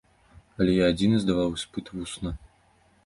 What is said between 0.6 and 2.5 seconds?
Але я адзіны здаваў іспыт вусна.